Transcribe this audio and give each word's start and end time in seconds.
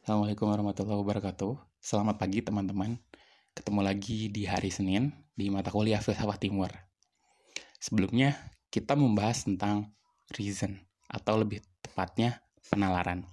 Assalamualaikum 0.00 0.48
warahmatullahi 0.48 0.96
wabarakatuh. 1.04 1.76
Selamat 1.76 2.16
pagi 2.16 2.40
teman-teman. 2.40 2.96
Ketemu 3.52 3.84
lagi 3.84 4.32
di 4.32 4.48
hari 4.48 4.72
Senin 4.72 5.12
di 5.36 5.52
mata 5.52 5.68
kuliah 5.68 6.00
Filsafat 6.00 6.40
Timur. 6.40 6.72
Sebelumnya, 7.76 8.32
kita 8.72 8.96
membahas 8.96 9.44
tentang 9.44 9.92
reason, 10.40 10.80
atau 11.04 11.44
lebih 11.44 11.60
tepatnya 11.84 12.40
penalaran. 12.72 13.28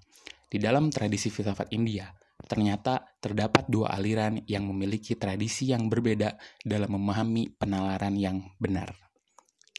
Di 0.51 0.59
dalam 0.59 0.91
tradisi 0.91 1.31
filsafat 1.31 1.71
India, 1.71 2.11
ternyata 2.51 3.15
terdapat 3.23 3.71
dua 3.71 3.95
aliran 3.95 4.43
yang 4.43 4.67
memiliki 4.67 5.15
tradisi 5.15 5.71
yang 5.71 5.87
berbeda 5.87 6.35
dalam 6.67 6.99
memahami 6.99 7.47
penalaran 7.55 8.19
yang 8.19 8.43
benar. 8.59 8.91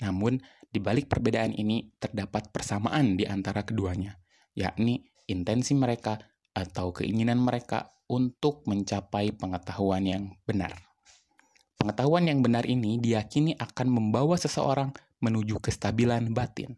Namun, 0.01 0.41
di 0.65 0.81
balik 0.81 1.13
perbedaan 1.13 1.53
ini 1.53 1.93
terdapat 2.01 2.49
persamaan 2.49 3.13
di 3.13 3.29
antara 3.29 3.61
keduanya, 3.61 4.17
yakni 4.57 5.05
intensi 5.29 5.77
mereka 5.77 6.17
atau 6.59 6.91
keinginan 6.91 7.39
mereka 7.39 7.95
untuk 8.11 8.67
mencapai 8.67 9.31
pengetahuan 9.31 10.03
yang 10.03 10.25
benar. 10.43 10.75
Pengetahuan 11.79 12.27
yang 12.27 12.43
benar 12.43 12.67
ini 12.67 12.99
diyakini 12.99 13.55
akan 13.55 13.87
membawa 13.87 14.35
seseorang 14.35 14.91
menuju 15.23 15.63
kestabilan 15.63 16.35
batin. 16.35 16.75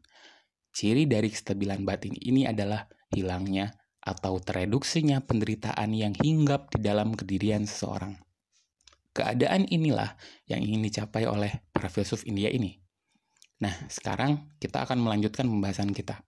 Ciri 0.76 1.08
dari 1.08 1.32
kestabilan 1.32 1.80
batin 1.88 2.12
ini 2.20 2.44
adalah 2.44 2.84
hilangnya 3.08 3.72
atau 4.04 4.36
tereduksinya 4.36 5.24
penderitaan 5.24 5.96
yang 5.96 6.12
hinggap 6.20 6.68
di 6.76 6.84
dalam 6.84 7.16
kedirian 7.16 7.64
seseorang. 7.64 8.20
Keadaan 9.16 9.66
inilah 9.72 10.14
yang 10.46 10.60
ingin 10.60 10.84
dicapai 10.84 11.24
oleh 11.24 11.64
para 11.72 11.88
filsuf 11.88 12.22
India 12.28 12.52
ini. 12.52 12.78
Nah, 13.60 13.74
sekarang 13.88 14.56
kita 14.60 14.84
akan 14.84 15.00
melanjutkan 15.00 15.48
pembahasan 15.48 15.92
kita. 15.92 16.22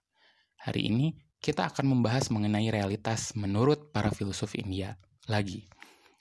Hari 0.64 0.90
ini 0.90 1.16
kita 1.42 1.74
akan 1.74 1.98
membahas 1.98 2.30
mengenai 2.30 2.70
realitas 2.70 3.34
menurut 3.34 3.90
para 3.90 4.14
filsuf 4.14 4.54
India 4.54 4.94
lagi. 5.26 5.66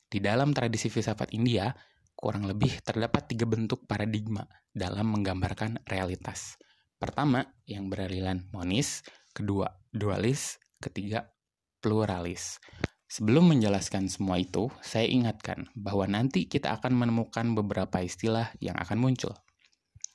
Di 0.09 0.17
dalam 0.17 0.49
tradisi 0.49 0.89
filsafat 0.89 1.37
India, 1.37 1.69
kurang 2.17 2.49
lebih 2.49 2.81
terdapat 2.81 3.29
tiga 3.29 3.45
bentuk 3.45 3.85
paradigma 3.85 4.49
dalam 4.73 5.13
menggambarkan 5.13 5.85
realitas. 5.85 6.57
Pertama, 6.97 7.45
yang 7.69 7.85
beraliran 7.85 8.49
monis, 8.49 9.05
kedua, 9.29 9.69
dualis, 9.93 10.57
ketiga, 10.81 11.29
pluralis. 11.85 12.57
Sebelum 13.05 13.53
menjelaskan 13.53 14.09
semua 14.09 14.41
itu, 14.41 14.73
saya 14.81 15.05
ingatkan 15.05 15.69
bahwa 15.77 16.09
nanti 16.09 16.49
kita 16.49 16.73
akan 16.81 16.97
menemukan 16.97 17.45
beberapa 17.53 18.01
istilah 18.01 18.49
yang 18.57 18.73
akan 18.73 18.97
muncul. 18.97 19.37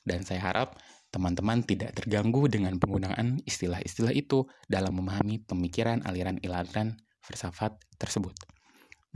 Dan 0.03 0.27
saya 0.27 0.43
harap 0.43 0.79
teman-teman 1.17 1.65
tidak 1.65 1.97
terganggu 1.97 2.45
dengan 2.45 2.77
penggunaan 2.77 3.41
istilah-istilah 3.49 4.13
itu 4.13 4.45
dalam 4.69 5.01
memahami 5.01 5.41
pemikiran 5.49 6.05
aliran-aliran 6.05 7.01
filsafat 7.25 7.81
tersebut. 7.97 8.37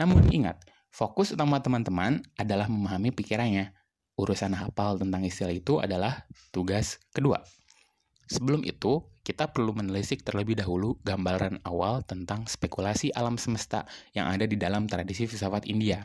Namun 0.01 0.33
ingat, 0.33 0.65
fokus 0.89 1.37
utama 1.37 1.61
teman-teman 1.61 2.25
adalah 2.41 2.73
memahami 2.73 3.13
pikirannya. 3.13 3.77
Urusan 4.17 4.57
hafal 4.57 4.97
tentang 4.97 5.29
istilah 5.29 5.53
itu 5.53 5.77
adalah 5.77 6.25
tugas 6.49 6.97
kedua. 7.13 7.45
Sebelum 8.33 8.65
itu, 8.65 9.05
kita 9.21 9.53
perlu 9.53 9.77
menelisik 9.77 10.25
terlebih 10.25 10.57
dahulu 10.57 10.97
gambaran 11.05 11.61
awal 11.69 12.01
tentang 12.09 12.49
spekulasi 12.49 13.13
alam 13.13 13.37
semesta 13.37 13.85
yang 14.17 14.33
ada 14.33 14.49
di 14.49 14.57
dalam 14.57 14.89
tradisi 14.89 15.29
filsafat 15.29 15.69
India. 15.69 16.01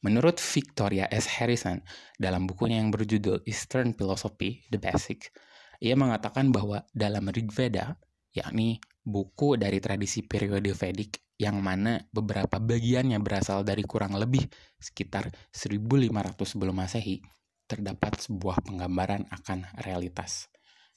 Menurut 0.00 0.40
Victoria 0.40 1.04
S. 1.12 1.28
Harrison, 1.28 1.84
dalam 2.16 2.48
bukunya 2.48 2.80
yang 2.80 2.88
berjudul 2.88 3.44
Eastern 3.44 3.92
Philosophy, 3.92 4.64
The 4.72 4.80
Basic, 4.80 5.28
ia 5.76 5.92
mengatakan 5.92 6.48
bahwa 6.48 6.88
dalam 6.96 7.28
Rig 7.28 7.52
Veda, 7.52 8.00
yakni 8.32 8.80
buku 9.04 9.60
dari 9.60 9.76
tradisi 9.76 10.24
periode 10.24 10.72
Vedic 10.72 11.20
yang 11.36 11.60
mana 11.60 12.00
beberapa 12.12 12.56
bagiannya 12.56 13.20
berasal 13.20 13.60
dari 13.60 13.84
kurang 13.84 14.16
lebih 14.16 14.44
sekitar 14.80 15.28
1500 15.52 16.36
sebelum 16.48 16.76
Masehi, 16.80 17.20
terdapat 17.68 18.24
sebuah 18.24 18.64
penggambaran 18.64 19.28
akan 19.28 19.68
realitas. 19.84 20.48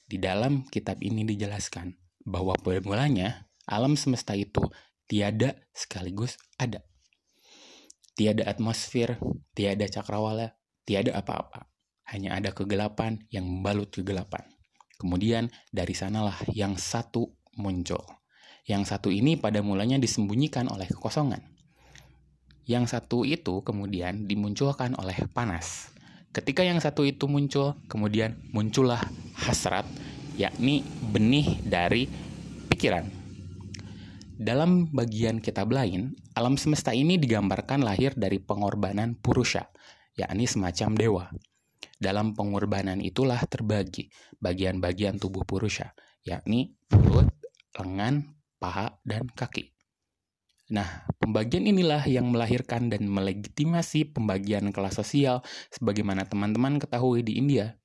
Di 0.04 0.16
dalam 0.16 0.64
kitab 0.68 1.00
ini 1.04 1.28
dijelaskan 1.28 1.92
bahwa 2.24 2.56
mulanya 2.84 3.48
alam 3.68 3.96
semesta 4.00 4.32
itu 4.32 4.64
tiada 5.08 5.56
sekaligus 5.72 6.36
ada 6.56 6.84
Tiada 8.14 8.46
atmosfer, 8.46 9.18
tiada 9.58 9.90
cakrawala, 9.90 10.54
tiada 10.86 11.18
apa-apa. 11.18 11.66
Hanya 12.06 12.38
ada 12.38 12.54
kegelapan 12.54 13.18
yang 13.34 13.42
membalut 13.42 13.90
kegelapan. 13.90 14.46
Kemudian 14.94 15.50
dari 15.74 15.98
sanalah 15.98 16.38
yang 16.54 16.78
satu 16.78 17.34
muncul. 17.58 18.06
Yang 18.70 18.94
satu 18.94 19.10
ini 19.10 19.34
pada 19.34 19.66
mulanya 19.66 19.98
disembunyikan 19.98 20.70
oleh 20.70 20.86
kekosongan. 20.86 21.42
Yang 22.64 22.94
satu 22.94 23.26
itu 23.26 23.66
kemudian 23.66 24.30
dimunculkan 24.30 24.94
oleh 24.94 25.26
panas. 25.34 25.90
Ketika 26.30 26.62
yang 26.62 26.78
satu 26.78 27.02
itu 27.02 27.26
muncul, 27.26 27.74
kemudian 27.90 28.38
muncullah 28.54 29.02
hasrat, 29.34 29.84
yakni 30.38 30.86
benih 31.10 31.58
dari 31.66 32.06
pikiran 32.70 33.23
dalam 34.34 34.90
bagian 34.90 35.38
kitab 35.38 35.70
lain, 35.70 36.18
alam 36.34 36.58
semesta 36.58 36.90
ini 36.90 37.14
digambarkan 37.22 37.86
lahir 37.86 38.18
dari 38.18 38.42
pengorbanan 38.42 39.14
Purusha, 39.14 39.70
yakni 40.18 40.50
semacam 40.50 40.90
dewa. 40.98 41.24
Dalam 41.94 42.34
pengorbanan 42.34 42.98
itulah 42.98 43.38
terbagi 43.46 44.10
bagian-bagian 44.42 45.22
tubuh 45.22 45.46
Purusha, 45.46 45.94
yakni 46.26 46.74
mulut, 46.90 47.30
lengan, 47.78 48.34
paha, 48.58 48.98
dan 49.06 49.30
kaki. 49.30 49.70
Nah, 50.74 51.06
pembagian 51.20 51.68
inilah 51.68 52.02
yang 52.08 52.32
melahirkan 52.32 52.88
dan 52.88 53.04
melegitimasi 53.06 54.16
pembagian 54.16 54.72
kelas 54.72 54.96
sosial 54.96 55.44
sebagaimana 55.70 56.24
teman-teman 56.24 56.80
ketahui 56.80 57.20
di 57.22 57.36
India, 57.36 57.76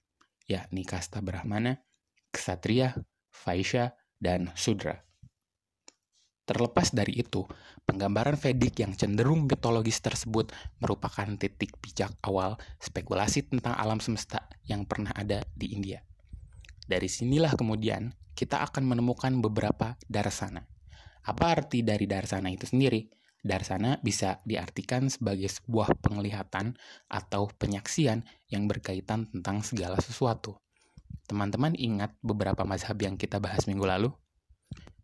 yakni 0.47 0.87
kasta 0.87 1.19
Brahmana, 1.19 1.83
Ksatria, 2.31 2.95
Vaishya, 3.29 3.93
dan 4.17 4.49
Sudra. 4.55 5.08
Terlepas 6.49 6.89
dari 6.89 7.21
itu, 7.21 7.45
penggambaran 7.85 8.33
Vedic 8.33 8.81
yang 8.81 8.97
cenderung 8.97 9.45
mitologis 9.45 10.01
tersebut 10.01 10.49
merupakan 10.81 11.29
titik 11.37 11.77
pijak 11.77 12.17
awal 12.25 12.57
spekulasi 12.81 13.45
tentang 13.45 13.77
alam 13.77 14.01
semesta 14.01 14.49
yang 14.65 14.81
pernah 14.89 15.13
ada 15.13 15.45
di 15.53 15.77
India. 15.77 16.01
Dari 16.89 17.05
sinilah 17.05 17.53
kemudian 17.53 18.17
kita 18.33 18.65
akan 18.65 18.81
menemukan 18.81 19.29
beberapa 19.45 19.93
darsana. 20.09 20.65
Apa 21.21 21.53
arti 21.53 21.85
dari 21.85 22.09
darsana 22.09 22.49
itu 22.49 22.65
sendiri? 22.65 23.05
Darsana 23.45 24.01
bisa 24.01 24.41
diartikan 24.41 25.05
sebagai 25.05 25.53
sebuah 25.53 26.01
penglihatan 26.01 26.73
atau 27.13 27.45
penyaksian 27.61 28.25
yang 28.49 28.65
berkaitan 28.65 29.29
tentang 29.29 29.61
segala 29.61 30.01
sesuatu. 30.01 30.57
Teman-teman 31.29 31.77
ingat 31.77 32.17
beberapa 32.25 32.65
mazhab 32.65 32.97
yang 33.05 33.21
kita 33.21 33.37
bahas 33.37 33.69
minggu 33.69 33.85
lalu? 33.85 34.09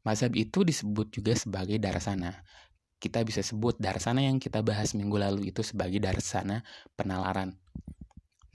Mazhab 0.06 0.38
itu 0.38 0.62
disebut 0.62 1.10
juga 1.10 1.34
sebagai 1.34 1.82
darsana. 1.82 2.46
Kita 3.02 3.26
bisa 3.26 3.42
sebut 3.42 3.76
darsana 3.82 4.22
yang 4.22 4.38
kita 4.38 4.62
bahas 4.62 4.94
minggu 4.94 5.18
lalu 5.18 5.50
itu 5.50 5.66
sebagai 5.66 5.98
darsana 5.98 6.62
penalaran. 6.94 7.58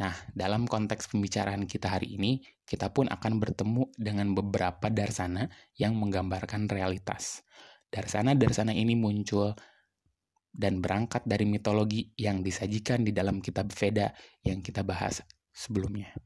Nah, 0.01 0.17
dalam 0.33 0.65
konteks 0.65 1.13
pembicaraan 1.13 1.69
kita 1.69 1.93
hari 1.93 2.17
ini, 2.17 2.41
kita 2.65 2.89
pun 2.89 3.11
akan 3.11 3.37
bertemu 3.37 3.93
dengan 4.01 4.33
beberapa 4.33 4.89
darsana 4.89 5.51
yang 5.77 5.93
menggambarkan 5.99 6.73
realitas. 6.73 7.45
Darsana-darsana 7.93 8.73
ini 8.73 8.97
muncul 8.97 9.53
dan 10.49 10.81
berangkat 10.81 11.29
dari 11.29 11.45
mitologi 11.45 12.15
yang 12.17 12.41
disajikan 12.41 13.05
di 13.05 13.13
dalam 13.13 13.45
kitab 13.45 13.69
Veda 13.77 14.15
yang 14.41 14.65
kita 14.65 14.87
bahas 14.87 15.21
sebelumnya. 15.53 16.17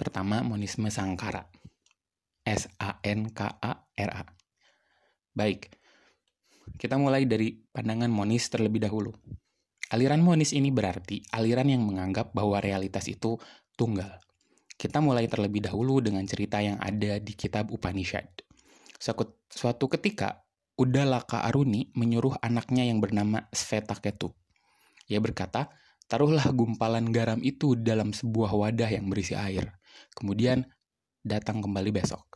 Pertama, 0.00 0.40
monisme 0.40 0.88
sangkara. 0.88 1.59
S-A-N-K-A-R-A. 2.44 4.22
Baik, 5.30 5.70
kita 6.80 6.96
mulai 6.96 7.28
dari 7.28 7.54
pandangan 7.54 8.10
monis 8.10 8.48
terlebih 8.50 8.82
dahulu. 8.82 9.12
Aliran 9.90 10.22
monis 10.22 10.54
ini 10.54 10.70
berarti 10.70 11.18
aliran 11.34 11.66
yang 11.66 11.82
menganggap 11.82 12.30
bahwa 12.30 12.62
realitas 12.62 13.10
itu 13.10 13.34
tunggal. 13.74 14.22
Kita 14.78 15.02
mulai 15.02 15.28
terlebih 15.28 15.66
dahulu 15.66 16.00
dengan 16.00 16.24
cerita 16.24 16.62
yang 16.62 16.80
ada 16.80 17.20
di 17.20 17.34
kitab 17.36 17.68
Upanishad. 17.74 18.26
Suatu 19.50 19.90
ketika, 19.92 20.46
Udalaka 20.80 21.44
Aruni 21.44 21.92
menyuruh 21.92 22.40
anaknya 22.40 22.88
yang 22.88 23.04
bernama 23.04 23.44
Svetaketu. 23.52 24.32
Ia 25.12 25.20
berkata, 25.20 25.68
taruhlah 26.08 26.48
gumpalan 26.56 27.12
garam 27.12 27.44
itu 27.44 27.76
dalam 27.76 28.16
sebuah 28.16 28.56
wadah 28.56 28.88
yang 28.88 29.10
berisi 29.12 29.36
air. 29.36 29.76
Kemudian 30.16 30.64
datang 31.20 31.60
kembali 31.60 31.90
besok. 31.92 32.26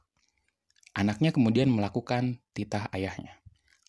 Anaknya 0.95 1.35
kemudian 1.35 1.73
melakukan 1.73 2.39
titah 2.55 2.87
ayahnya. 2.95 3.43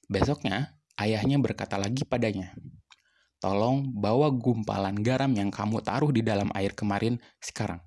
Besoknya, 0.10 0.78
ayahnya 0.98 1.38
berkata 1.38 1.78
lagi 1.78 2.02
padanya, 2.02 2.58
Tolong 3.38 3.94
bawa 3.94 4.34
gumpalan 4.34 4.98
garam 5.06 5.30
yang 5.38 5.54
kamu 5.54 5.86
taruh 5.86 6.10
di 6.10 6.26
dalam 6.26 6.50
air 6.58 6.74
kemarin 6.74 7.22
sekarang. 7.38 7.78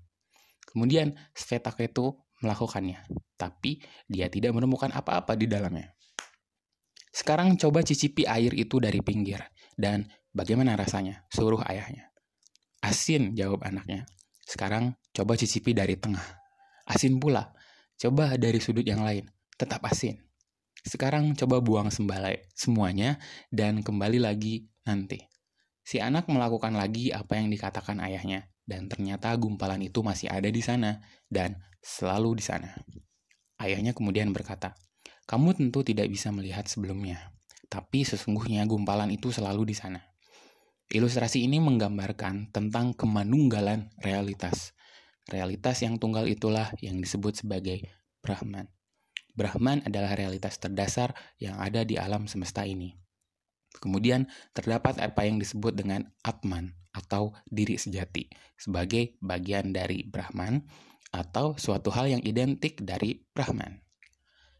Kemudian 0.71 1.19
Svetak 1.35 1.83
itu 1.83 2.15
melakukannya, 2.45 3.03
tapi 3.35 3.83
dia 4.07 4.31
tidak 4.31 4.55
menemukan 4.55 4.95
apa-apa 4.95 5.35
di 5.35 5.51
dalamnya. 5.51 5.91
Sekarang 7.11 7.59
coba 7.59 7.83
cicipi 7.83 8.23
air 8.23 8.55
itu 8.55 8.79
dari 8.79 9.03
pinggir, 9.03 9.43
dan 9.75 10.07
bagaimana 10.31 10.79
rasanya? 10.79 11.27
Suruh 11.33 11.59
ayahnya. 11.67 12.15
Asin, 12.79 13.35
jawab 13.35 13.67
anaknya. 13.67 14.07
Sekarang 14.47 14.95
coba 15.11 15.35
cicipi 15.35 15.75
dari 15.75 15.99
tengah. 15.99 16.23
Asin 16.89 17.21
pula. 17.21 17.53
Coba 18.01 18.33
dari 18.41 18.57
sudut 18.65 18.83
yang 18.83 19.05
lain. 19.05 19.29
Tetap 19.61 19.85
asin. 19.85 20.17
Sekarang 20.81 21.37
coba 21.37 21.61
buang 21.61 21.93
sembalai 21.93 22.49
semuanya 22.57 23.21
dan 23.53 23.85
kembali 23.85 24.23
lagi 24.25 24.73
nanti. 24.89 25.21
Si 25.85 26.01
anak 26.01 26.33
melakukan 26.33 26.73
lagi 26.73 27.13
apa 27.13 27.37
yang 27.37 27.53
dikatakan 27.53 28.01
ayahnya 28.01 28.49
dan 28.65 28.89
ternyata 28.89 29.33
gumpalan 29.37 29.81
itu 29.85 30.01
masih 30.05 30.29
ada 30.33 30.49
di 30.49 30.61
sana 30.65 31.01
dan 31.29 31.61
selalu 31.81 32.41
di 32.41 32.45
sana. 32.45 32.73
Ayahnya 33.59 33.97
kemudian 33.97 34.31
berkata, 34.31 34.77
"Kamu 35.25 35.57
tentu 35.57 35.81
tidak 35.83 36.09
bisa 36.13 36.29
melihat 36.33 36.69
sebelumnya, 36.69 37.33
tapi 37.73 38.05
sesungguhnya 38.05 38.65
gumpalan 38.69 39.09
itu 39.13 39.33
selalu 39.33 39.73
di 39.73 39.77
sana." 39.77 40.01
Ilustrasi 40.89 41.45
ini 41.45 41.61
menggambarkan 41.61 42.49
tentang 42.49 42.97
kemanunggalan 42.97 43.93
realitas. 44.01 44.73
Realitas 45.29 45.85
yang 45.85 46.01
tunggal 46.01 46.25
itulah 46.25 46.73
yang 46.81 46.97
disebut 46.99 47.45
sebagai 47.45 47.85
Brahman. 48.25 48.69
Brahman 49.37 49.85
adalah 49.85 50.17
realitas 50.17 50.59
terdasar 50.59 51.15
yang 51.39 51.61
ada 51.61 51.85
di 51.85 52.01
alam 52.01 52.27
semesta 52.27 52.65
ini. 52.65 52.97
Kemudian 53.79 54.27
terdapat 54.57 54.99
apa 54.99 55.29
yang 55.29 55.39
disebut 55.39 55.77
dengan 55.77 56.09
Atman 56.25 56.75
atau 56.91 57.37
diri 57.47 57.79
sejati 57.79 58.27
sebagai 58.59 59.15
bagian 59.23 59.71
dari 59.71 60.03
Brahman 60.03 60.65
atau 61.15 61.55
suatu 61.55 61.93
hal 61.95 62.11
yang 62.11 62.23
identik 62.25 62.81
dari 62.83 63.23
Brahman. 63.31 63.79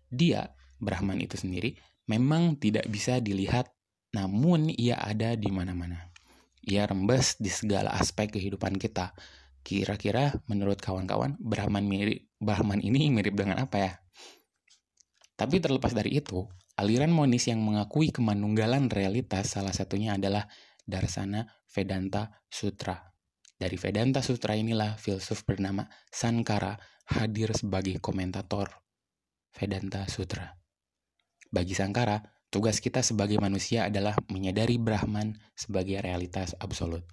Dia, 0.09 0.53
Brahman 0.79 1.19
itu 1.19 1.35
sendiri, 1.35 1.75
memang 2.07 2.57
tidak 2.61 2.87
bisa 2.87 3.19
dilihat 3.19 3.73
namun 4.13 4.73
ia 4.73 4.97
ada 4.97 5.37
di 5.37 5.53
mana-mana. 5.53 6.09
Ia 6.65 6.89
rembes 6.89 7.37
di 7.41 7.53
segala 7.53 7.93
aspek 7.97 8.33
kehidupan 8.33 8.77
kita. 8.81 9.13
Kira-kira 9.63 10.33
menurut 10.49 10.81
kawan-kawan, 10.81 11.37
Brahman 11.39 11.85
mirip 11.85 12.29
Brahman 12.39 12.79
ini 12.81 13.11
mirip 13.11 13.35
dengan 13.35 13.63
apa 13.63 13.77
ya? 13.77 13.93
Tapi 15.39 15.63
terlepas 15.63 15.95
dari 15.95 16.19
itu, 16.19 16.47
aliran 16.79 17.11
monis 17.11 17.47
yang 17.51 17.63
mengakui 17.63 18.11
kemanunggalan 18.11 18.91
realitas 18.91 19.55
salah 19.55 19.75
satunya 19.75 20.15
adalah 20.15 20.47
Darsana 20.83 21.47
Vedanta 21.71 22.31
Sutra. 22.47 22.99
Dari 23.59 23.75
Vedanta 23.75 24.23
Sutra 24.23 24.55
inilah 24.55 24.95
filsuf 24.99 25.43
bernama 25.43 25.87
Sankara 26.11 26.79
hadir 27.11 27.51
sebagai 27.55 27.99
komentator 27.99 28.71
Vedanta 29.55 30.07
Sutra. 30.07 30.47
Bagi 31.51 31.75
Sankara, 31.75 32.23
Tugas 32.49 32.81
kita 32.81 33.05
sebagai 33.05 33.37
manusia 33.37 33.93
adalah 33.93 34.17
menyadari 34.33 34.81
Brahman 34.81 35.37
sebagai 35.53 36.01
realitas 36.01 36.57
absolut. 36.57 37.05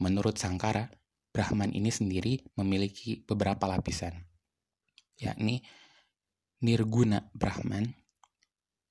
Menurut 0.00 0.40
Sangkara, 0.40 0.88
Brahman 1.32 1.72
ini 1.72 1.88
sendiri 1.88 2.44
memiliki 2.60 3.24
beberapa 3.24 3.64
lapisan, 3.64 4.12
yakni 5.16 5.64
Nirguna 6.60 7.32
Brahman, 7.32 7.88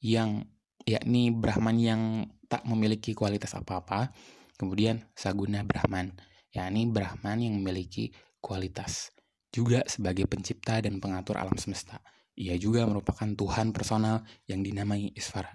yang 0.02 0.50
yakni 0.84 1.30
Brahman 1.30 1.78
yang 1.78 2.02
tak 2.50 2.66
memiliki 2.66 3.14
kualitas 3.14 3.54
apa-apa, 3.54 4.10
kemudian 4.58 5.06
Saguna 5.14 5.62
Brahman, 5.62 6.18
yakni 6.50 6.90
Brahman 6.90 7.46
yang 7.46 7.56
memiliki 7.62 8.10
kualitas, 8.42 9.14
juga 9.54 9.86
sebagai 9.86 10.26
pencipta 10.26 10.82
dan 10.82 10.98
pengatur 10.98 11.38
alam 11.38 11.56
semesta. 11.62 12.02
Ia 12.36 12.58
juga 12.58 12.90
merupakan 12.90 13.30
Tuhan 13.38 13.70
personal 13.70 14.26
yang 14.50 14.66
dinamai 14.66 15.14
Isvara. 15.14 15.54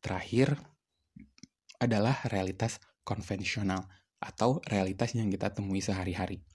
Terakhir 0.00 0.56
adalah 1.76 2.24
realitas 2.30 2.80
konvensional 3.04 3.86
atau 4.22 4.62
realitas 4.70 5.12
yang 5.18 5.26
kita 5.28 5.50
temui 5.50 5.82
sehari-hari. 5.82 6.46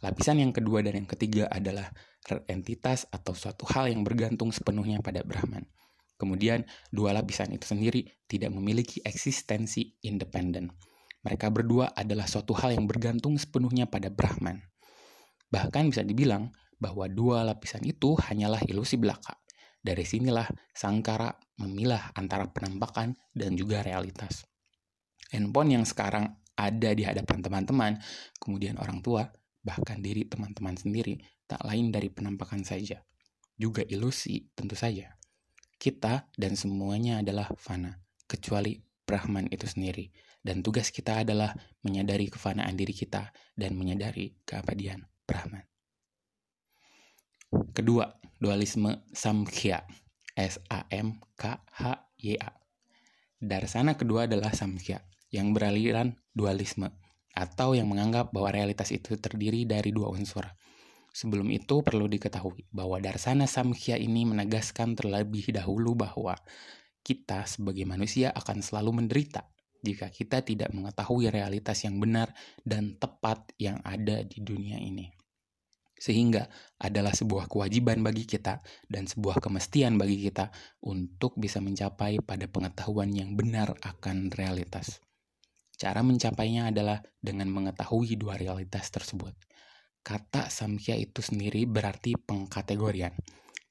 Lapisan 0.00 0.38
yang 0.38 0.54
kedua 0.54 0.80
dan 0.80 1.02
yang 1.02 1.08
ketiga 1.10 1.50
adalah 1.50 1.90
entitas 2.48 3.10
atau 3.10 3.34
suatu 3.34 3.66
hal 3.68 3.90
yang 3.90 4.06
bergantung 4.06 4.54
sepenuhnya 4.54 5.02
pada 5.02 5.26
Brahman. 5.26 5.66
Kemudian, 6.16 6.68
dua 6.92 7.16
lapisan 7.16 7.50
itu 7.50 7.64
sendiri 7.64 8.06
tidak 8.28 8.52
memiliki 8.52 9.00
eksistensi 9.02 9.96
independen. 10.04 10.70
Mereka 11.20 11.52
berdua 11.52 11.92
adalah 11.92 12.24
suatu 12.24 12.56
hal 12.56 12.76
yang 12.76 12.88
bergantung 12.88 13.36
sepenuhnya 13.36 13.88
pada 13.88 14.08
Brahman. 14.08 14.60
Bahkan 15.52 15.92
bisa 15.92 16.00
dibilang 16.04 16.48
bahwa 16.80 17.08
dua 17.08 17.44
lapisan 17.44 17.84
itu 17.84 18.16
hanyalah 18.16 18.64
ilusi 18.68 18.96
belaka. 18.96 19.36
Dari 19.80 20.04
sinilah 20.04 20.48
Sangkara 20.76 21.32
memilah 21.60 22.12
antara 22.16 22.48
penampakan 22.48 23.16
dan 23.32 23.56
juga 23.56 23.84
realitas. 23.84 24.44
Handphone 25.32 25.80
yang 25.80 25.84
sekarang 25.84 26.40
ada 26.60 26.92
di 26.92 27.04
hadapan 27.06 27.38
teman-teman, 27.40 27.92
kemudian 28.36 28.76
orang 28.76 29.00
tua, 29.00 29.24
bahkan 29.64 30.00
diri 30.04 30.28
teman-teman 30.28 30.76
sendiri, 30.76 31.16
tak 31.48 31.64
lain 31.64 31.88
dari 31.88 32.12
penampakan 32.12 32.60
saja. 32.64 33.00
Juga 33.56 33.84
ilusi, 33.88 34.48
tentu 34.52 34.76
saja. 34.76 35.16
Kita 35.80 36.28
dan 36.36 36.56
semuanya 36.56 37.24
adalah 37.24 37.48
fana, 37.56 37.96
kecuali 38.28 38.76
Brahman 39.04 39.48
itu 39.48 39.64
sendiri. 39.64 40.12
Dan 40.40 40.64
tugas 40.64 40.88
kita 40.88 41.20
adalah 41.20 41.52
menyadari 41.84 42.32
kefanaan 42.32 42.72
diri 42.72 42.96
kita 42.96 43.28
dan 43.52 43.76
menyadari 43.76 44.40
keabadian 44.44 45.04
Brahman. 45.28 45.68
Kedua, 47.76 48.08
dualisme 48.40 49.04
Samkhya. 49.12 49.84
S-A-M-K-H-Y-A. 50.40 51.70
Darsana 53.40 53.96
kedua 53.96 54.28
adalah 54.28 54.52
Samkhya, 54.52 55.00
yang 55.30 55.54
beraliran 55.54 56.18
dualisme, 56.34 56.90
atau 57.34 57.74
yang 57.74 57.86
menganggap 57.86 58.34
bahwa 58.34 58.50
realitas 58.50 58.90
itu 58.90 59.16
terdiri 59.16 59.66
dari 59.66 59.94
dua 59.94 60.10
unsur. 60.10 60.46
Sebelum 61.10 61.50
itu 61.50 61.82
perlu 61.82 62.06
diketahui 62.06 62.70
bahwa 62.70 63.02
Darsana 63.02 63.50
Samkhya 63.50 63.98
ini 63.98 64.22
menegaskan 64.26 64.94
terlebih 64.94 65.50
dahulu 65.50 65.98
bahwa 65.98 66.38
kita 67.02 67.50
sebagai 67.50 67.82
manusia 67.82 68.30
akan 68.30 68.62
selalu 68.62 69.02
menderita 69.02 69.50
jika 69.80 70.12
kita 70.12 70.44
tidak 70.44 70.70
mengetahui 70.70 71.32
realitas 71.32 71.82
yang 71.82 71.98
benar 71.98 72.30
dan 72.62 72.94
tepat 73.00 73.42
yang 73.56 73.80
ada 73.82 74.22
di 74.22 74.38
dunia 74.44 74.76
ini 74.76 75.08
sehingga 76.00 76.48
adalah 76.80 77.12
sebuah 77.12 77.44
kewajiban 77.44 78.00
bagi 78.00 78.24
kita 78.24 78.64
dan 78.88 79.04
sebuah 79.04 79.36
kemestian 79.36 80.00
bagi 80.00 80.16
kita 80.16 80.48
untuk 80.80 81.36
bisa 81.36 81.60
mencapai 81.60 82.24
pada 82.24 82.48
pengetahuan 82.48 83.12
yang 83.12 83.36
benar 83.36 83.76
akan 83.84 84.32
realitas. 84.32 85.04
Cara 85.80 86.04
mencapainya 86.04 86.68
adalah 86.68 87.00
dengan 87.16 87.48
mengetahui 87.48 88.20
dua 88.20 88.36
realitas 88.36 88.92
tersebut. 88.92 89.32
Kata 90.04 90.52
samkhya 90.52 91.00
itu 91.00 91.24
sendiri 91.24 91.64
berarti 91.64 92.20
pengkategorian. 92.20 93.16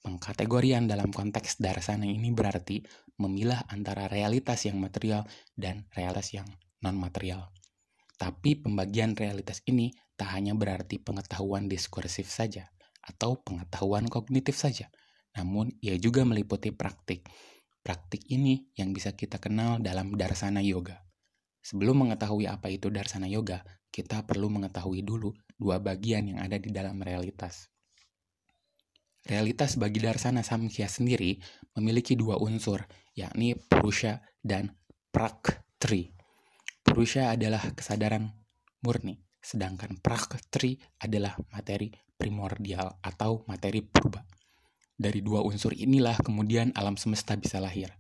Pengkategorian 0.02 0.90
dalam 0.90 1.14
konteks 1.14 1.62
darsana 1.62 2.10
ini 2.10 2.34
berarti 2.34 2.82
memilah 3.22 3.62
antara 3.70 4.10
realitas 4.10 4.66
yang 4.66 4.82
material 4.82 5.22
dan 5.54 5.86
realitas 5.94 6.34
yang 6.34 6.50
non-material. 6.82 7.54
Tapi 8.18 8.58
pembagian 8.58 9.14
realitas 9.14 9.62
ini 9.70 9.94
tak 10.18 10.34
hanya 10.34 10.58
berarti 10.58 10.98
pengetahuan 10.98 11.70
diskursif 11.70 12.26
saja 12.26 12.74
atau 13.06 13.38
pengetahuan 13.38 14.10
kognitif 14.10 14.58
saja, 14.58 14.90
namun 15.38 15.78
ia 15.78 15.94
juga 16.02 16.26
meliputi 16.26 16.74
praktik. 16.74 17.30
Praktik 17.86 18.26
ini 18.34 18.66
yang 18.74 18.98
bisa 18.98 19.14
kita 19.14 19.38
kenal 19.38 19.78
dalam 19.78 20.18
darsana 20.18 20.66
yoga. 20.66 21.09
Sebelum 21.60 22.08
mengetahui 22.08 22.48
apa 22.48 22.72
itu 22.72 22.88
darsana 22.88 23.28
yoga, 23.28 23.62
kita 23.90 24.24
perlu 24.24 24.48
mengetahui 24.48 25.04
dulu 25.04 25.34
dua 25.60 25.82
bagian 25.84 26.30
yang 26.32 26.40
ada 26.40 26.56
di 26.56 26.72
dalam 26.72 27.02
realitas. 27.04 27.68
Realitas 29.28 29.76
bagi 29.76 30.00
darsana 30.00 30.42
samkhya 30.42 30.88
sendiri 30.88 31.38
memiliki 31.76 32.16
dua 32.16 32.40
unsur, 32.40 32.88
yakni 33.14 33.60
purusha 33.60 34.24
dan 34.40 34.72
praktri. 35.12 36.16
Purusha 36.82 37.36
adalah 37.36 37.62
kesadaran 37.76 38.32
murni, 38.80 39.20
sedangkan 39.44 40.00
praktri 40.00 40.80
adalah 41.04 41.36
materi 41.52 41.92
primordial 42.16 43.04
atau 43.04 43.44
materi 43.46 43.84
purba. 43.84 44.24
Dari 45.00 45.20
dua 45.24 45.44
unsur 45.44 45.76
inilah 45.76 46.20
kemudian 46.24 46.72
alam 46.76 46.96
semesta 46.96 47.36
bisa 47.36 47.60
lahir. 47.60 47.92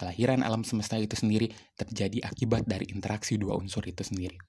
Kelahiran 0.00 0.40
alam 0.40 0.64
semesta 0.64 0.96
itu 0.96 1.12
sendiri 1.12 1.52
terjadi 1.76 2.24
akibat 2.24 2.64
dari 2.64 2.88
interaksi 2.88 3.36
dua 3.36 3.60
unsur 3.60 3.84
itu 3.84 4.00
sendiri. 4.00 4.40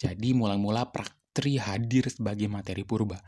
Jadi 0.00 0.32
mula-mula 0.32 0.88
praktri 0.88 1.60
hadir 1.60 2.08
sebagai 2.08 2.48
materi 2.48 2.88
purba, 2.88 3.20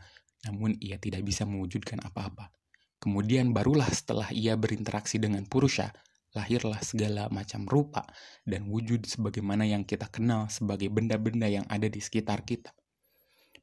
namun 0.49 0.73
ia 0.81 0.97
tidak 0.97 1.21
bisa 1.21 1.45
mewujudkan 1.45 2.01
apa-apa. 2.01 2.49
Kemudian 2.97 3.53
barulah 3.53 3.85
setelah 3.93 4.33
ia 4.33 4.57
berinteraksi 4.57 5.21
dengan 5.21 5.45
purusha, 5.45 5.93
lahirlah 6.33 6.81
segala 6.81 7.29
macam 7.29 7.69
rupa 7.69 8.09
dan 8.41 8.65
wujud 8.65 9.05
sebagaimana 9.05 9.61
yang 9.61 9.85
kita 9.85 10.09
kenal 10.09 10.49
sebagai 10.49 10.89
benda-benda 10.89 11.45
yang 11.45 11.69
ada 11.69 11.85
di 11.85 12.01
sekitar 12.01 12.41
kita. 12.41 12.73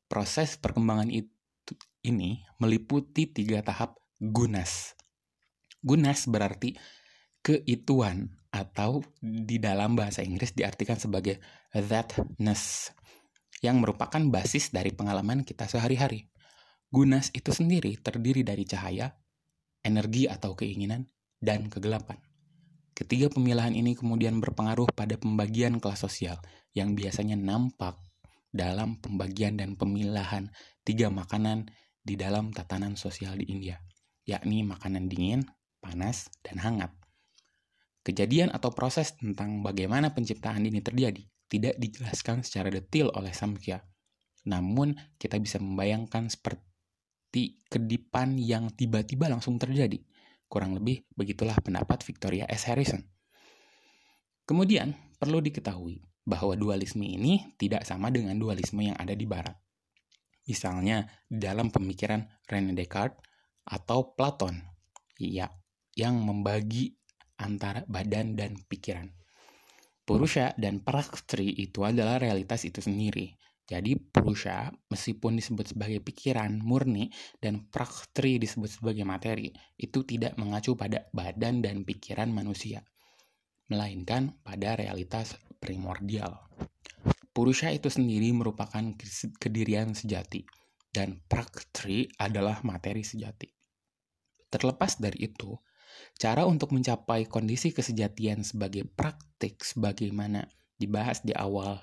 Proses 0.06 0.54
perkembangan 0.54 1.10
itu 1.10 1.74
ini 2.06 2.46
meliputi 2.62 3.26
tiga 3.26 3.58
tahap 3.66 3.98
gunas. 4.22 4.94
Gunas 5.82 6.30
berarti 6.30 6.78
keituan 7.42 8.34
atau 8.48 9.04
di 9.20 9.60
dalam 9.60 9.94
bahasa 9.94 10.24
Inggris 10.24 10.56
diartikan 10.56 10.96
sebagai 10.96 11.38
thatness 11.72 12.92
yang 13.60 13.82
merupakan 13.82 14.22
basis 14.30 14.70
dari 14.70 14.94
pengalaman 14.94 15.42
kita 15.42 15.66
sehari-hari. 15.66 16.30
Gunas 16.88 17.28
itu 17.36 17.52
sendiri 17.52 18.00
terdiri 18.00 18.40
dari 18.40 18.64
cahaya, 18.64 19.12
energi 19.84 20.24
atau 20.24 20.56
keinginan, 20.56 21.04
dan 21.38 21.68
kegelapan. 21.68 22.18
Ketiga 22.96 23.30
pemilahan 23.30 23.78
ini 23.78 23.94
kemudian 23.94 24.42
berpengaruh 24.42 24.90
pada 24.90 25.14
pembagian 25.14 25.78
kelas 25.78 26.02
sosial 26.02 26.34
yang 26.74 26.98
biasanya 26.98 27.38
nampak 27.38 27.94
dalam 28.50 28.98
pembagian 28.98 29.54
dan 29.54 29.78
pemilahan 29.78 30.50
tiga 30.82 31.06
makanan 31.12 31.70
di 32.02 32.18
dalam 32.18 32.50
tatanan 32.50 32.98
sosial 32.98 33.38
di 33.38 33.46
India, 33.52 33.78
yakni 34.26 34.66
makanan 34.66 35.06
dingin, 35.06 35.46
panas, 35.78 36.32
dan 36.42 36.58
hangat. 36.58 36.90
Kejadian 38.08 38.48
atau 38.48 38.72
proses 38.72 39.12
tentang 39.20 39.60
bagaimana 39.60 40.16
penciptaan 40.16 40.64
ini 40.64 40.80
terjadi 40.80 41.20
tidak 41.48 41.80
dijelaskan 41.80 42.44
secara 42.44 42.68
detail 42.68 43.08
oleh 43.16 43.32
Samkhya. 43.32 43.80
Namun, 44.48 44.96
kita 45.16 45.40
bisa 45.40 45.56
membayangkan 45.60 46.28
seperti 46.28 47.60
kedipan 47.68 48.36
yang 48.40 48.72
tiba-tiba 48.72 49.28
langsung 49.28 49.56
terjadi. 49.60 50.00
Kurang 50.48 50.76
lebih 50.76 51.04
begitulah 51.12 51.56
pendapat 51.60 52.04
Victoria 52.04 52.48
S. 52.48 52.68
Harrison. 52.68 53.04
Kemudian, 54.48 54.96
perlu 55.20 55.44
diketahui 55.44 56.00
bahwa 56.24 56.56
dualisme 56.56 57.04
ini 57.04 57.56
tidak 57.60 57.84
sama 57.84 58.08
dengan 58.08 58.36
dualisme 58.36 58.80
yang 58.80 58.96
ada 58.96 59.12
di 59.12 59.24
barat. 59.28 59.56
Misalnya, 60.48 61.04
dalam 61.28 61.68
pemikiran 61.68 62.24
René 62.48 62.72
Descartes 62.72 63.20
atau 63.68 64.16
Platon, 64.16 64.56
ya, 65.20 65.52
yang 65.92 66.24
membagi 66.24 66.96
antara 67.38 67.86
badan 67.86 68.34
dan 68.34 68.58
pikiran. 68.66 69.08
Purusha 70.02 70.56
dan 70.56 70.80
praktri 70.80 71.52
itu 71.52 71.84
adalah 71.84 72.16
realitas 72.16 72.64
itu 72.64 72.80
sendiri. 72.80 73.36
Jadi 73.68 74.00
purusha 74.00 74.72
meskipun 74.88 75.36
disebut 75.36 75.76
sebagai 75.76 76.00
pikiran 76.00 76.56
murni 76.64 77.12
dan 77.36 77.68
praktri 77.68 78.40
disebut 78.40 78.80
sebagai 78.80 79.04
materi, 79.04 79.52
itu 79.76 80.08
tidak 80.08 80.40
mengacu 80.40 80.72
pada 80.72 81.04
badan 81.12 81.60
dan 81.60 81.84
pikiran 81.84 82.32
manusia, 82.32 82.80
melainkan 83.68 84.40
pada 84.40 84.72
realitas 84.72 85.36
primordial. 85.60 86.48
Purusha 87.36 87.68
itu 87.68 87.92
sendiri 87.92 88.32
merupakan 88.32 88.96
kedirian 89.36 89.92
sejati, 89.92 90.48
dan 90.88 91.20
praktri 91.28 92.08
adalah 92.16 92.64
materi 92.64 93.04
sejati. 93.04 93.52
Terlepas 94.48 94.96
dari 94.96 95.28
itu, 95.28 95.52
Cara 96.18 96.50
untuk 96.50 96.74
mencapai 96.74 97.30
kondisi 97.30 97.70
kesejatian 97.70 98.42
sebagai 98.42 98.82
praktik 98.82 99.62
sebagaimana 99.62 100.50
dibahas 100.74 101.22
di 101.22 101.30
awal 101.30 101.78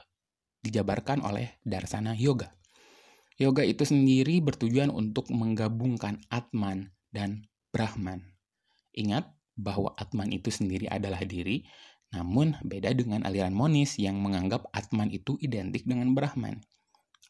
dijabarkan 0.59 1.23
oleh 1.23 1.55
Darsana 1.63 2.11
Yoga. 2.19 2.51
Yoga 3.39 3.63
itu 3.63 3.87
sendiri 3.87 4.43
bertujuan 4.43 4.91
untuk 4.91 5.31
menggabungkan 5.31 6.19
Atman 6.27 6.91
dan 7.15 7.47
Brahman. 7.71 8.35
Ingat 8.91 9.31
bahwa 9.55 9.95
Atman 9.95 10.35
itu 10.35 10.51
sendiri 10.51 10.91
adalah 10.91 11.23
diri, 11.23 11.63
namun 12.11 12.59
beda 12.59 12.91
dengan 12.91 13.23
aliran 13.23 13.55
monis 13.55 13.95
yang 13.95 14.19
menganggap 14.19 14.67
Atman 14.75 15.15
itu 15.15 15.39
identik 15.39 15.87
dengan 15.87 16.11
Brahman. 16.11 16.59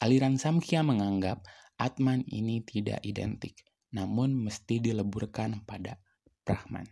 Aliran 0.02 0.42
Samkhya 0.42 0.82
menganggap 0.82 1.46
Atman 1.78 2.26
ini 2.34 2.66
tidak 2.66 3.06
identik, 3.06 3.62
namun 3.94 4.34
mesti 4.34 4.82
dileburkan 4.82 5.62
pada 5.70 6.02
Brahman. 6.46 6.86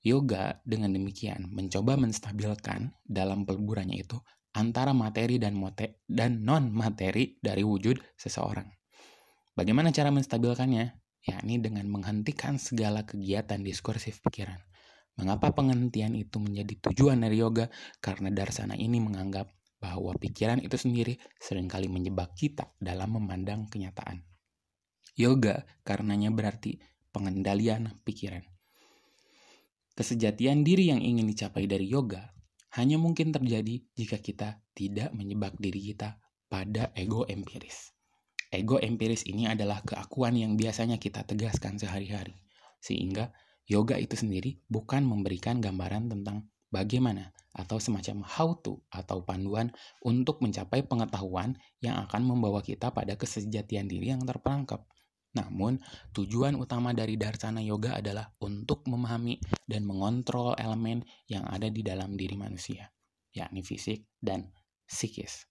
Yoga 0.00 0.56
dengan 0.64 0.96
demikian 0.96 1.52
mencoba 1.52 2.00
menstabilkan 2.00 2.96
dalam 3.04 3.44
peleburannya 3.44 4.00
itu 4.00 4.16
antara 4.56 4.96
materi 4.96 5.36
dan 5.36 5.52
mote 5.52 6.00
dan 6.08 6.40
non 6.42 6.72
materi 6.72 7.36
dari 7.38 7.60
wujud 7.60 8.00
seseorang. 8.16 8.66
Bagaimana 9.52 9.92
cara 9.92 10.08
menstabilkannya? 10.08 10.96
Yakni 11.28 11.60
dengan 11.60 11.84
menghentikan 11.92 12.56
segala 12.56 13.04
kegiatan 13.04 13.60
diskursif 13.60 14.22
pikiran. 14.24 14.56
Mengapa 15.18 15.50
penghentian 15.50 16.14
itu 16.14 16.38
menjadi 16.38 16.78
tujuan 16.88 17.20
dari 17.20 17.42
yoga? 17.42 17.66
Karena 17.98 18.30
darsana 18.30 18.78
ini 18.78 19.02
menganggap 19.02 19.50
bahwa 19.82 20.14
pikiran 20.14 20.62
itu 20.62 20.78
sendiri 20.78 21.18
sering 21.42 21.66
kali 21.66 21.90
menjebak 21.90 22.38
kita 22.38 22.70
dalam 22.78 23.18
memandang 23.18 23.66
kenyataan. 23.66 24.22
Yoga 25.18 25.66
karenanya 25.82 26.30
berarti 26.30 26.78
pengendalian 27.10 27.96
pikiran. 28.02 28.44
Kesejatian 29.98 30.62
diri 30.62 30.94
yang 30.94 31.02
ingin 31.02 31.26
dicapai 31.26 31.66
dari 31.66 31.90
yoga 31.90 32.30
hanya 32.78 33.00
mungkin 33.00 33.34
terjadi 33.34 33.82
jika 33.98 34.22
kita 34.22 34.62
tidak 34.76 35.10
menyebak 35.10 35.58
diri 35.58 35.90
kita 35.90 36.22
pada 36.46 36.94
ego 36.94 37.26
empiris. 37.26 37.90
Ego 38.48 38.80
empiris 38.80 39.28
ini 39.28 39.44
adalah 39.44 39.84
keakuan 39.84 40.38
yang 40.38 40.56
biasanya 40.56 40.96
kita 40.96 41.26
tegaskan 41.26 41.76
sehari-hari, 41.76 42.32
sehingga 42.80 43.34
yoga 43.68 44.00
itu 44.00 44.16
sendiri 44.16 44.64
bukan 44.70 45.04
memberikan 45.04 45.60
gambaran 45.60 46.08
tentang 46.08 46.48
bagaimana 46.72 47.36
atau 47.52 47.76
semacam 47.76 48.24
how 48.24 48.56
to 48.60 48.80
atau 48.88 49.24
panduan 49.24 49.72
untuk 50.00 50.40
mencapai 50.40 50.86
pengetahuan 50.86 51.58
yang 51.82 51.98
akan 52.08 52.22
membawa 52.24 52.62
kita 52.62 52.94
pada 52.94 53.18
kesejatian 53.18 53.90
diri 53.90 54.14
yang 54.14 54.22
terperangkap, 54.24 54.86
namun, 55.38 55.78
tujuan 56.10 56.58
utama 56.58 56.90
dari 56.90 57.14
Darsana 57.14 57.62
Yoga 57.62 57.94
adalah 57.94 58.34
untuk 58.42 58.82
memahami 58.90 59.38
dan 59.62 59.86
mengontrol 59.86 60.58
elemen 60.58 61.06
yang 61.30 61.46
ada 61.46 61.70
di 61.70 61.86
dalam 61.86 62.18
diri 62.18 62.34
manusia, 62.34 62.90
yakni 63.30 63.62
fisik 63.62 64.10
dan 64.18 64.50
psikis. 64.82 65.46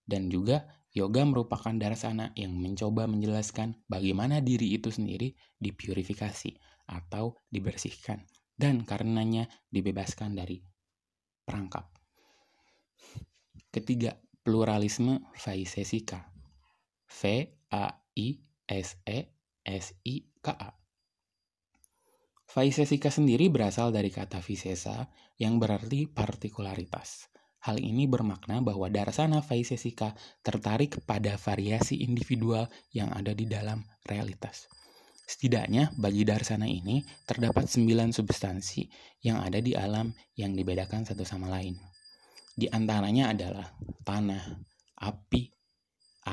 Dan 0.00 0.32
juga, 0.32 0.64
yoga 0.90 1.22
merupakan 1.22 1.76
darsana 1.76 2.34
yang 2.34 2.56
mencoba 2.56 3.06
menjelaskan 3.06 3.78
bagaimana 3.86 4.42
diri 4.42 4.74
itu 4.74 4.90
sendiri 4.90 5.36
dipurifikasi 5.60 6.56
atau 6.90 7.38
dibersihkan, 7.46 8.26
dan 8.58 8.82
karenanya 8.82 9.46
dibebaskan 9.70 10.34
dari 10.34 10.58
perangkap. 11.46 11.86
Ketiga, 13.70 14.18
pluralisme 14.42 15.22
Vaisesika. 15.38 16.26
V 17.06 17.20
A 17.70 17.90
I 18.18 18.49
S-E-S-I-K-A. 18.70 20.70
Vaisesika 22.50 23.10
sendiri 23.10 23.50
berasal 23.50 23.90
dari 23.90 24.10
kata 24.10 24.42
visesa 24.42 25.10
yang 25.38 25.58
berarti 25.58 26.06
partikularitas. 26.06 27.30
Hal 27.66 27.78
ini 27.78 28.06
bermakna 28.06 28.62
bahwa 28.64 28.88
darsana 28.88 29.42
Vaisesika 29.42 30.14
tertarik 30.40 31.02
pada 31.04 31.36
variasi 31.36 32.06
individual 32.06 32.70
yang 32.94 33.12
ada 33.14 33.34
di 33.34 33.46
dalam 33.46 33.84
realitas. 34.06 34.70
Setidaknya 35.30 35.94
bagi 35.94 36.26
darsana 36.26 36.66
ini 36.66 37.06
terdapat 37.22 37.70
sembilan 37.70 38.10
substansi 38.10 38.82
yang 39.22 39.38
ada 39.38 39.62
di 39.62 39.78
alam 39.78 40.10
yang 40.34 40.58
dibedakan 40.58 41.06
satu 41.06 41.22
sama 41.22 41.46
lain. 41.46 41.78
Di 42.50 42.66
antaranya 42.66 43.30
adalah 43.30 43.70
tanah, 44.02 44.58
api, 45.06 45.46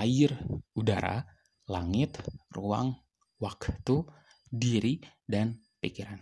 air, 0.01 0.34
udara, 0.74 1.22
langit, 1.67 2.17
ruang, 2.51 2.95
waktu, 3.39 4.07
diri, 4.47 5.03
dan 5.27 5.59
pikiran. 5.83 6.19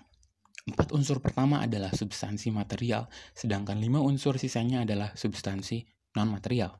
Empat 0.65 0.97
unsur 0.97 1.21
pertama 1.21 1.61
adalah 1.61 1.93
substansi 1.93 2.49
material, 2.49 3.05
sedangkan 3.37 3.77
lima 3.77 4.01
unsur 4.01 4.41
sisanya 4.41 4.81
adalah 4.81 5.13
substansi 5.13 5.85
non-material. 6.17 6.73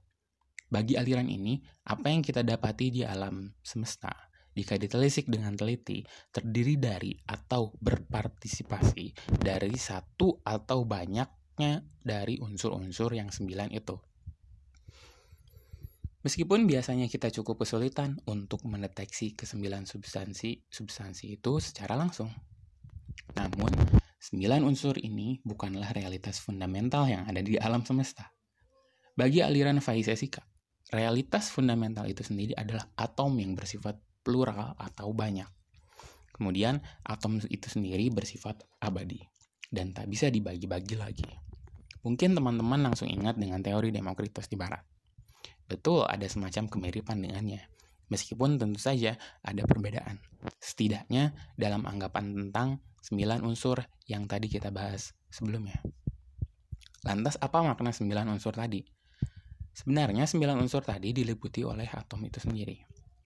Bagi 0.66 0.98
aliran 0.98 1.30
ini, 1.30 1.62
apa 1.86 2.10
yang 2.10 2.26
kita 2.26 2.42
dapati 2.42 2.90
di 2.90 3.02
alam 3.06 3.54
semesta, 3.62 4.10
jika 4.56 4.82
ditelisik 4.82 5.30
dengan 5.30 5.54
teliti, 5.54 6.02
terdiri 6.34 6.82
dari 6.82 7.14
atau 7.30 7.78
berpartisipasi 7.78 9.38
dari 9.38 9.78
satu 9.78 10.42
atau 10.42 10.82
banyaknya 10.88 11.86
dari 12.02 12.42
unsur-unsur 12.42 13.14
yang 13.14 13.30
sembilan 13.30 13.70
itu. 13.70 14.15
Meskipun 16.26 16.66
biasanya 16.66 17.06
kita 17.06 17.30
cukup 17.30 17.62
kesulitan 17.62 18.18
untuk 18.26 18.66
mendeteksi 18.66 19.38
kesembilan 19.38 19.86
substansi-substansi 19.86 21.38
itu 21.38 21.62
secara 21.62 21.94
langsung. 21.94 22.34
Namun, 23.38 23.70
sembilan 24.18 24.66
unsur 24.66 24.98
ini 24.98 25.38
bukanlah 25.46 25.94
realitas 25.94 26.42
fundamental 26.42 27.06
yang 27.06 27.30
ada 27.30 27.46
di 27.46 27.62
alam 27.62 27.86
semesta. 27.86 28.26
Bagi 29.14 29.46
aliran 29.46 29.78
Vaisesika, 29.78 30.42
realitas 30.90 31.54
fundamental 31.54 32.10
itu 32.10 32.26
sendiri 32.26 32.58
adalah 32.58 32.90
atom 32.98 33.38
yang 33.38 33.54
bersifat 33.54 34.02
plural 34.26 34.74
atau 34.82 35.14
banyak. 35.14 35.46
Kemudian, 36.34 36.82
atom 37.06 37.38
itu 37.54 37.70
sendiri 37.70 38.10
bersifat 38.10 38.66
abadi 38.82 39.22
dan 39.70 39.94
tak 39.94 40.10
bisa 40.10 40.34
dibagi-bagi 40.34 40.98
lagi. 40.98 41.30
Mungkin 42.02 42.34
teman-teman 42.34 42.82
langsung 42.82 43.14
ingat 43.14 43.38
dengan 43.38 43.62
teori 43.62 43.94
Demokritus 43.94 44.50
di 44.50 44.58
barat. 44.58 44.95
Betul 45.66 46.06
ada 46.06 46.26
semacam 46.30 46.70
kemiripan 46.70 47.18
dengannya. 47.22 47.66
Meskipun 48.14 48.62
tentu 48.62 48.78
saja 48.78 49.18
ada 49.42 49.66
perbedaan. 49.66 50.22
Setidaknya 50.62 51.34
dalam 51.58 51.90
anggapan 51.90 52.38
tentang 52.38 52.82
9 53.02 53.42
unsur 53.42 53.82
yang 54.06 54.30
tadi 54.30 54.46
kita 54.50 54.70
bahas 54.70 55.14
sebelumnya. 55.30 55.82
Lantas 57.06 57.38
apa 57.42 57.62
makna 57.62 57.94
9 57.94 58.06
unsur 58.30 58.54
tadi? 58.54 58.82
Sebenarnya 59.74 60.30
9 60.30 60.42
unsur 60.62 60.86
tadi 60.86 61.14
diliputi 61.14 61.66
oleh 61.66 61.90
atom 61.90 62.22
itu 62.26 62.42
sendiri. 62.42 62.82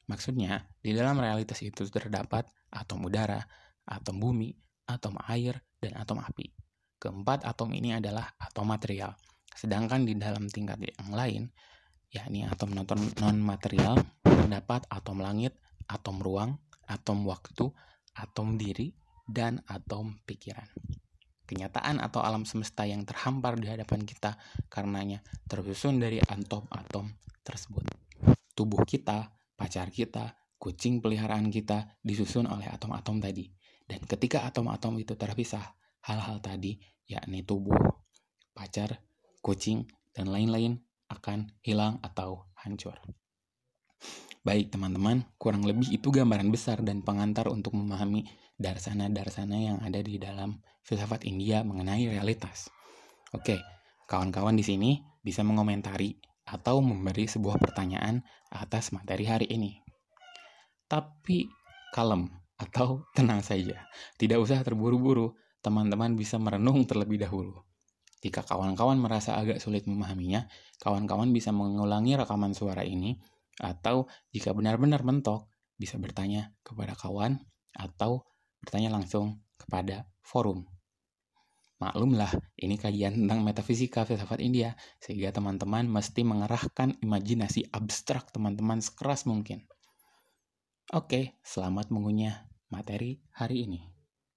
Maksudnya, 0.10 0.66
di 0.82 0.92
dalam 0.92 1.22
realitas 1.22 1.62
itu 1.62 1.86
terdapat 1.86 2.50
atom 2.74 3.06
udara, 3.06 3.40
atom 3.86 4.18
bumi, 4.18 4.50
atom 4.90 5.16
air, 5.30 5.62
dan 5.78 5.96
atom 6.02 6.18
api. 6.18 6.50
Keempat 6.98 7.46
atom 7.46 7.72
ini 7.72 7.94
adalah 7.94 8.26
atom 8.42 8.68
material. 8.74 9.14
Sedangkan 9.54 10.04
di 10.04 10.18
dalam 10.18 10.50
tingkat 10.50 10.82
yang 10.82 11.14
lain, 11.14 11.44
yakni 12.10 12.46
atom 12.46 12.74
non-material, 13.18 13.98
terdapat 14.26 14.86
atom 14.90 15.22
langit, 15.22 15.54
atom 15.86 16.22
ruang, 16.22 16.58
atom 16.90 17.26
waktu, 17.26 17.70
atom 18.18 18.58
diri, 18.58 18.94
dan 19.30 19.62
atom 19.70 20.18
pikiran 20.26 20.66
kenyataan 21.50 21.98
atau 21.98 22.22
alam 22.22 22.46
semesta 22.46 22.86
yang 22.86 23.02
terhampar 23.02 23.58
di 23.58 23.66
hadapan 23.66 24.06
kita 24.06 24.38
karenanya 24.70 25.26
tersusun 25.50 25.98
dari 25.98 26.22
atom-atom 26.22 27.10
tersebut. 27.42 27.90
Tubuh 28.54 28.86
kita, 28.86 29.34
pacar 29.58 29.90
kita, 29.90 30.38
kucing 30.62 31.02
peliharaan 31.02 31.50
kita 31.50 31.98
disusun 32.06 32.46
oleh 32.46 32.70
atom-atom 32.70 33.18
tadi. 33.18 33.50
Dan 33.90 34.06
ketika 34.06 34.46
atom-atom 34.46 35.02
itu 35.02 35.18
terpisah, 35.18 35.74
hal-hal 36.06 36.38
tadi, 36.38 36.78
yakni 37.10 37.42
tubuh, 37.42 37.74
pacar, 38.54 39.02
kucing, 39.42 39.90
dan 40.14 40.30
lain-lain 40.30 40.78
akan 41.10 41.52
hilang 41.66 41.98
atau 42.06 42.48
hancur. 42.62 42.96
Baik 44.40 44.72
teman-teman, 44.72 45.28
kurang 45.36 45.68
lebih 45.68 45.92
itu 45.92 46.10
gambaran 46.10 46.48
besar 46.48 46.80
dan 46.80 47.04
pengantar 47.04 47.52
untuk 47.52 47.76
memahami 47.76 48.24
darsana-darsana 48.56 49.58
yang 49.60 49.78
ada 49.84 50.00
di 50.00 50.16
dalam 50.16 50.64
filsafat 50.82 51.28
India 51.28 51.62
mengenai 51.68 52.08
realitas. 52.08 52.72
Oke, 53.36 53.60
kawan-kawan 54.08 54.56
di 54.56 54.64
sini 54.64 54.92
bisa 55.20 55.44
mengomentari 55.44 56.16
atau 56.48 56.82
memberi 56.82 57.28
sebuah 57.30 57.60
pertanyaan 57.60 58.24
atas 58.50 58.96
materi 58.96 59.28
hari 59.28 59.48
ini. 59.52 59.78
Tapi 60.90 61.46
kalem 61.94 62.26
atau 62.58 63.06
tenang 63.16 63.46
saja. 63.46 63.86
Tidak 64.18 64.40
usah 64.40 64.66
terburu-buru, 64.66 65.38
teman-teman 65.62 66.18
bisa 66.18 66.42
merenung 66.42 66.84
terlebih 66.90 67.22
dahulu. 67.22 67.69
Jika 68.20 68.44
kawan-kawan 68.44 69.00
merasa 69.00 69.40
agak 69.40 69.64
sulit 69.64 69.88
memahaminya, 69.88 70.48
kawan-kawan 70.84 71.32
bisa 71.32 71.56
mengulangi 71.56 72.20
rekaman 72.20 72.52
suara 72.52 72.84
ini, 72.84 73.16
atau 73.60 74.08
jika 74.32 74.52
benar-benar 74.52 75.04
mentok, 75.08 75.48
bisa 75.80 75.96
bertanya 75.96 76.52
kepada 76.60 76.92
kawan 76.96 77.40
atau 77.72 78.28
bertanya 78.60 78.92
langsung 78.92 79.40
kepada 79.56 80.12
forum. 80.20 80.68
Maklumlah, 81.80 82.28
ini 82.60 82.76
kajian 82.76 83.16
tentang 83.24 83.40
metafisika 83.40 84.04
filsafat 84.04 84.44
India, 84.44 84.76
sehingga 85.00 85.32
teman-teman 85.32 85.88
mesti 85.88 86.28
mengerahkan 86.28 87.00
imajinasi 87.00 87.72
abstrak 87.72 88.36
teman-teman 88.36 88.84
sekeras 88.84 89.24
mungkin. 89.24 89.64
Oke, 90.92 91.40
selamat 91.40 91.88
mengunyah 91.88 92.52
materi 92.68 93.24
hari 93.32 93.64
ini. 93.64 93.99